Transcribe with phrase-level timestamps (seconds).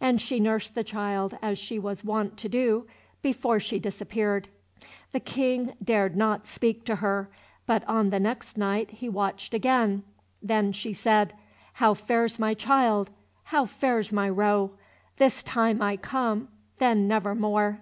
[0.00, 2.86] And she nursed the child as she was wont to do
[3.20, 4.48] before she disappeared.
[5.10, 7.28] The King dared not speak to her,
[7.66, 10.04] but on the next night he watched again.
[10.40, 11.34] Then she said—
[11.72, 13.10] "How fares my child,
[13.42, 14.70] how fares my roe?
[15.16, 16.46] This time I come,
[16.78, 17.80] then never more."